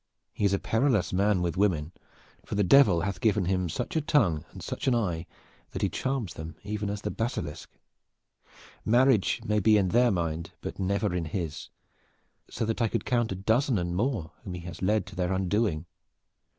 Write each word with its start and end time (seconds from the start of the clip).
He 0.33 0.45
is 0.45 0.53
a 0.53 0.57
perilous 0.57 1.13
man 1.13 1.43
with 1.43 1.55
women, 1.57 1.91
for 2.43 2.55
the 2.55 2.63
Devil 2.63 3.01
hath 3.01 3.21
given 3.21 3.45
him 3.45 3.69
such 3.69 3.95
a 3.95 4.01
tongue 4.01 4.43
and 4.49 4.63
such 4.63 4.87
an 4.87 4.95
eye 4.95 5.27
that 5.73 5.83
he 5.83 5.89
charms 5.89 6.33
them 6.33 6.55
even 6.63 6.89
as 6.89 7.01
the 7.03 7.11
basilisk. 7.11 7.69
Marriage 8.83 9.41
may 9.45 9.59
be 9.59 9.77
in 9.77 9.89
their 9.89 10.09
mind, 10.09 10.53
but 10.59 10.79
never 10.79 11.13
in 11.13 11.25
his, 11.25 11.69
so 12.49 12.65
that 12.65 12.81
I 12.81 12.87
could 12.87 13.05
count 13.05 13.31
a 13.31 13.35
dozen 13.35 13.77
and 13.77 13.95
more 13.95 14.31
whom 14.43 14.55
he 14.55 14.61
has 14.61 14.81
led 14.81 15.05
to 15.05 15.15
their 15.15 15.31
undoing. 15.31 15.85